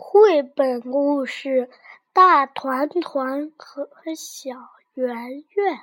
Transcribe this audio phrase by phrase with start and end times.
[0.00, 1.66] 绘本故事
[2.12, 4.54] 《大团团和小
[4.94, 5.74] 圆圆》。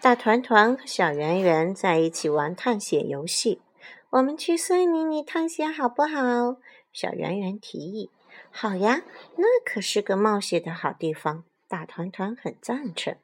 [0.00, 3.62] 大团团和小圆圆在一起玩探险游戏。
[4.10, 6.56] 我们去森林里探险好不好？
[6.92, 8.10] 小圆圆提议。
[8.50, 9.02] 好呀，
[9.36, 11.44] 那可是个冒险的好地方。
[11.68, 13.14] 大团团很赞成。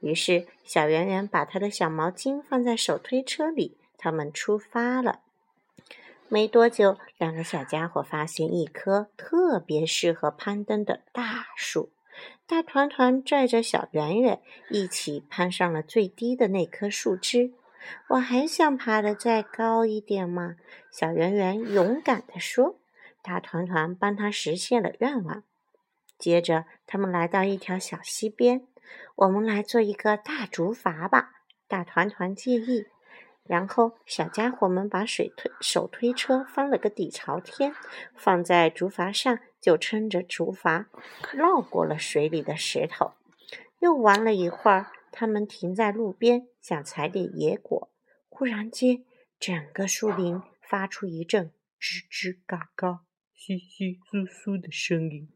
[0.00, 5.20] 于是，小圆圆把他的小毛巾放在手推车里，他们出发了。
[6.32, 11.92] 没多久，两个小家伙发现一棵特别适合攀登的大树。
[12.46, 17.52] 大团团拽着小圆圆一起攀上了最低的那棵树枝。
[18.10, 20.54] 我还想爬得再高一点嘛！
[20.92, 22.78] 小圆圆勇敢地说。
[23.22, 25.42] 大团团帮他实现了愿望。
[26.16, 28.68] 接着，他们来到一条小溪边。
[29.16, 31.32] 我们来做一个大竹筏吧！
[31.66, 32.86] 大团团建议。
[33.50, 37.74] 然后，小家伙们把水推手推车翻了个底朝天，
[38.14, 40.86] 放在竹筏上，就撑着竹筏
[41.32, 43.14] 绕过了水里的石头。
[43.80, 47.90] 又玩了一会儿，他们停在路边，想采点野果。
[48.28, 49.04] 忽然间，
[49.40, 53.00] 整个树林发出一阵吱吱嘎嘎、
[53.36, 55.28] 窸窸窣窣的声音。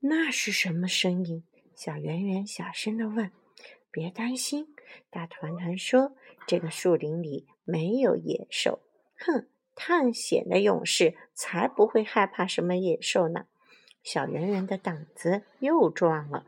[0.00, 1.44] 那是什么声音？
[1.74, 3.30] 小圆圆小声地问。
[3.90, 4.68] “别担心。”
[5.10, 6.14] 大团团说
[6.46, 8.80] ，“这个树林里……”没有野兽，
[9.16, 9.46] 哼！
[9.74, 13.46] 探险的勇士才不会害怕什么野兽呢。
[14.02, 16.44] 小圆圆的胆子又壮了。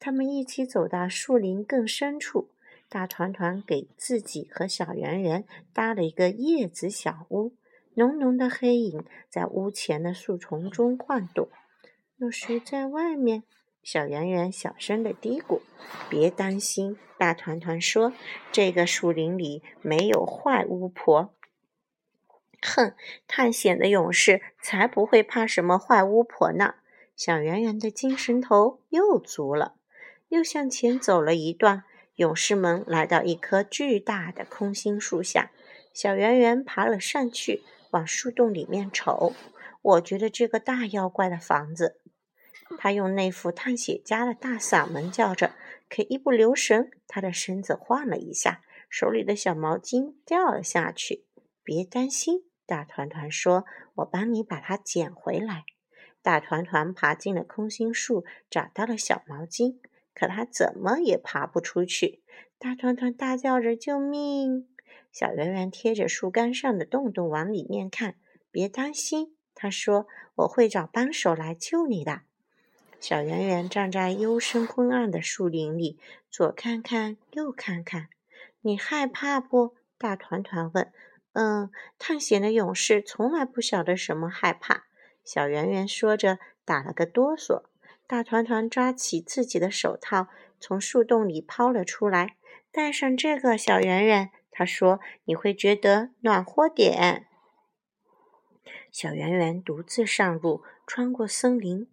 [0.00, 2.50] 他们一起走到树林更深处，
[2.88, 7.54] 大团团给自己和小圆圆搭了一个叶子小屋，
[7.94, 11.48] 浓浓的黑影在屋前的树丛中晃动。
[12.16, 13.44] 有谁在外面？
[13.90, 15.62] 小圆圆小声的嘀咕
[16.10, 18.12] ：“别担心。”大团团说
[18.52, 21.32] ：“这个树林里没有坏巫婆。”
[22.60, 22.92] 哼，
[23.26, 26.74] 探险的勇士才不会怕什么坏巫婆呢！
[27.16, 29.76] 小圆圆的精神头又足了。
[30.28, 31.84] 又向前走了一段，
[32.16, 35.50] 勇士们来到一棵巨大的空心树下。
[35.94, 37.62] 小圆圆爬了上去，
[37.92, 39.32] 往树洞里面瞅。
[39.80, 41.98] 我觉得这个大妖怪的房子。
[42.76, 45.54] 他用那副探险家的大嗓门叫着，
[45.88, 51.24] 可一不留神，他的身子晃了一下，手里的小毛巾掉了下去。
[51.64, 53.64] 别担心，大团团说
[53.96, 55.64] ：“我帮你把它捡回来。”
[56.22, 59.78] 大团团爬进了空心树，找到了小毛巾，
[60.14, 62.22] 可他怎么也爬不出去。
[62.58, 64.68] 大团团大叫着：“救命！”
[65.10, 68.16] 小圆圆贴着树干上的洞洞往里面看。
[68.50, 70.06] 别担心，他说
[70.36, 72.22] ：“我会找帮手来救你的。”
[73.00, 75.98] 小圆圆站在幽深昏暗的树林里，
[76.28, 78.08] 左看看，右看看。
[78.60, 79.76] 你害怕不？
[79.96, 80.92] 大团团问。
[81.32, 84.86] 嗯，探险的勇士从来不晓得什么害怕。
[85.24, 87.62] 小圆圆说着，打了个哆嗦。
[88.06, 92.36] 大团团抓起自己的手套，从树洞里抛了出来。
[92.72, 97.26] 戴上这个，小圆圆，他说，你会觉得暖和点。
[98.90, 101.88] 小圆圆独自上路，穿过森林。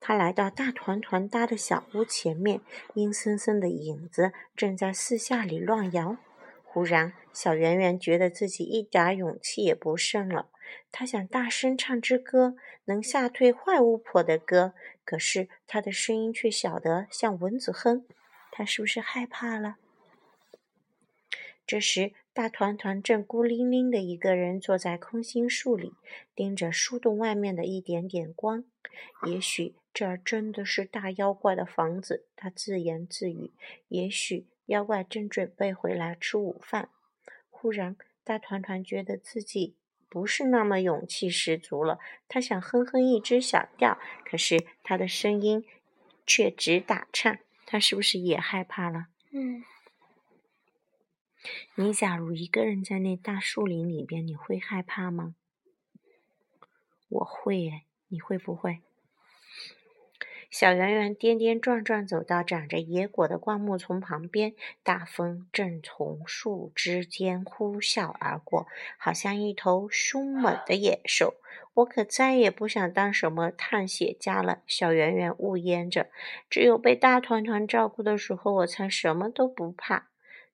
[0.00, 2.62] 他来到大团团搭的小屋前面，
[2.94, 6.16] 阴森森的影子正在四下里乱摇。
[6.64, 10.48] 忽然，小圆圆觉得自己一点勇气也不剩了。
[10.90, 12.56] 他想大声唱支歌，
[12.86, 14.72] 能吓退坏巫婆的歌。
[15.04, 18.06] 可是他的声音却小得像蚊子哼。
[18.52, 19.76] 他是不是害怕了？
[21.66, 25.92] 这时，大团团正孤零零的一个人坐在空心树里，
[26.34, 28.64] 盯着树洞外面的一点点光。
[29.26, 29.74] 也许。
[29.92, 33.52] 这儿真的是大妖怪的房子，他自言自语。
[33.88, 36.90] 也许妖怪正准备回来吃午饭。
[37.48, 39.76] 忽然，大团团觉得自己
[40.08, 41.98] 不是那么勇气十足了。
[42.28, 45.66] 他想哼哼一支小调，可是他的声音
[46.26, 47.40] 却直打颤。
[47.66, 49.08] 他是不是也害怕了？
[49.32, 49.62] 嗯。
[51.74, 55.34] 你假如一个人在那大树林里边，你会害怕吗？
[57.08, 58.82] 我会耶，你会不会？
[60.50, 64.52] 小圆圆颠颠撞撞走到长着野果的灌木丛旁边，
[64.82, 68.66] 大风正从树枝间呼啸而过，
[68.98, 71.34] 好像一头凶猛的野兽。
[71.74, 74.58] 我可再也不想当什么探险家了。
[74.66, 76.10] 小圆圆呜咽着，
[76.50, 80.09] 只有被大团团照顾的时候，我才什么都不怕。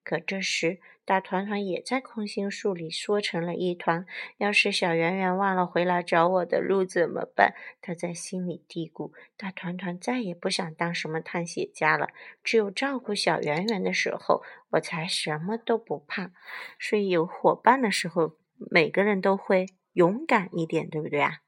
[0.07, 4.07] 可这时，大团团也在空心树里缩成了一团。
[4.37, 7.55] 要是小圆圆忘了回来找我的路怎么办？
[7.83, 9.11] 他在心里嘀咕。
[9.37, 12.11] 大团团再也不想当什么探险家了。
[12.45, 16.31] 只有照顾小圆圆的时候，我才什么都不怕。
[16.79, 18.37] 所以有伙伴的时候，
[18.71, 21.41] 每个人都会勇敢一点，对不对啊？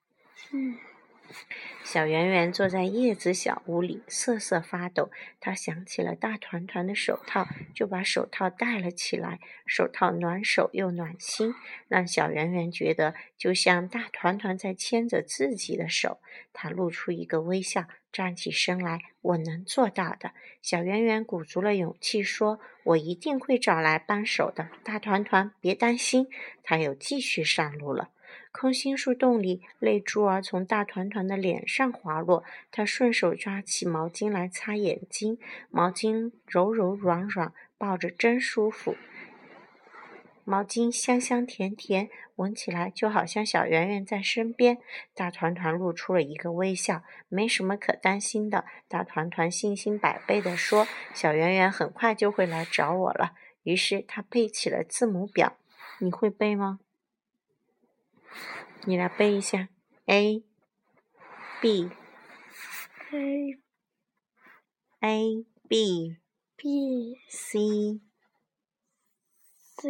[0.52, 0.74] 嗯。
[1.84, 5.10] 小圆圆坐在叶子小屋里，瑟瑟发抖。
[5.40, 9.38] 他想起了大团团的手套，就把手套戴了起来。
[9.66, 11.54] 手套暖手又暖心，
[11.88, 16.20] 让小圆圆觉得就像大团团在牵着自己的手。
[16.52, 26.28] 他露出一个微笑，站起身来：“我能做到的。”小圆圆鼓足了勇气说：“我一定会找来帮手的。”大团团，别担心。
[26.62, 28.10] 他又继续上路了。
[28.52, 32.44] 空心树洞里，泪珠儿从大团团的脸上滑落。
[32.70, 35.38] 他顺手抓起毛巾来擦眼睛，
[35.70, 38.96] 毛巾柔柔软软，抱着真舒服。
[40.44, 44.78] 毛巾香香甜甜，闻起来就好像小圆圆在身边。
[45.14, 48.64] 大团团露出了一个微笑，没什么可担心的。
[48.88, 55.58] 大团团信心百倍地说：“小圆圆很快就会来找我了。”于是他背起了字母表。
[56.00, 56.78] 你会背吗？
[58.84, 59.68] 你来背一下
[60.06, 60.42] ：a
[61.60, 61.90] b
[63.10, 63.58] a
[65.00, 66.16] a b
[66.56, 68.00] b c
[69.76, 69.88] c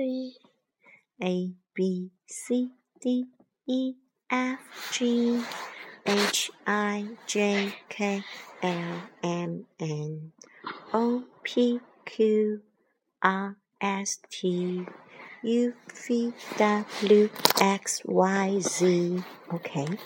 [1.19, 2.70] a b c
[3.00, 3.29] d
[3.64, 3.96] e
[4.29, 4.61] f
[4.93, 5.43] g
[6.05, 8.23] h i j k
[8.61, 10.32] l m n
[10.93, 12.62] o p q
[13.20, 14.87] r s t
[15.43, 15.73] U
[16.08, 17.29] V W
[17.61, 19.99] X Y Z，OK。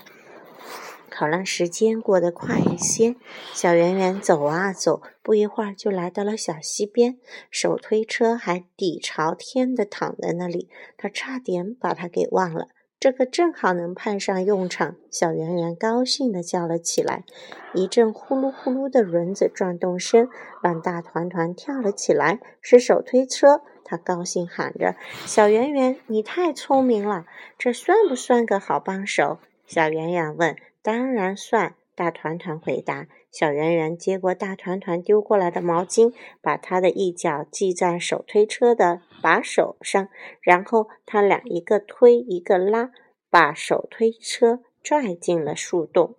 [1.15, 3.17] 好让时间过得快一些。
[3.55, 7.19] 小圆圆走啊走，不一会儿就来到了小溪边。
[7.51, 10.69] 手推车还底朝天的躺在那里，
[10.99, 12.69] 他差点把它给忘了。
[13.01, 14.97] 这个正好能派上用场。
[15.11, 17.25] 小圆圆高兴地叫了起来。
[17.75, 20.29] 一阵呼噜呼噜的轮子转动声，
[20.63, 22.39] 让大团团跳了起来。
[22.61, 23.63] 是手推车。
[23.93, 24.97] 他高兴喊着
[25.29, 27.27] ：“小圆圆，你太聪明了，
[27.59, 30.57] 这算不算个好帮手？”小圆圆问。
[30.81, 33.07] “当然算。”大团团回答。
[33.31, 40.09] 小圆圆接过大团团丢过来的毛巾，把他的一角系在手推车的把手上，
[40.41, 42.91] 然后他俩一个推一个拉，
[43.29, 46.15] 把手推车拽进了树洞。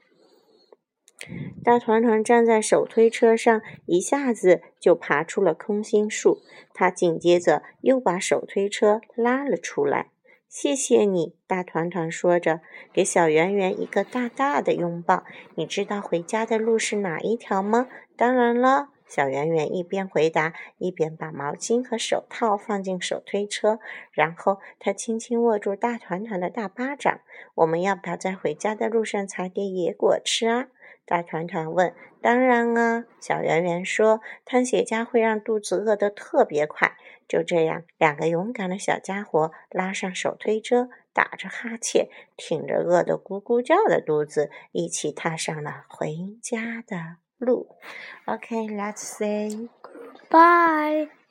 [1.63, 6.39] 大团团站在手推车上，一下子就爬出了空心树。
[6.73, 10.09] 他紧接着又把手推车拉了出来。
[10.49, 12.61] 谢谢你，大团团说着，
[12.91, 15.23] 给小圆圆一个大大的拥抱。
[15.55, 17.87] 你知道回家的路是哪一条吗？
[18.15, 23.79] 当然了，小圆圆一边回答，一边把毛巾和手套放进手推车。
[24.11, 27.21] 然后他轻轻握住大团团的大巴掌。
[27.55, 30.67] 我们要不要在回家的路上采点野果吃啊？
[31.05, 36.95] 大团团问：“当然啊！”小圆圆说：“探险家会让肚子饿得特别快。”
[37.27, 47.77] 就这样，两个勇敢的小家伙拉上手推车，打着哈欠，挺着饿得咕咕叫的肚子，一起踏上了回家的路。
[48.25, 49.50] OK，let's say
[49.81, 51.22] goodbye.